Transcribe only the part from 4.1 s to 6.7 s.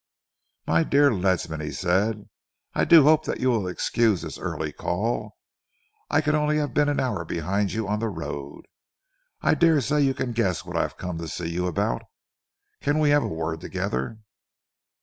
this early call. I could only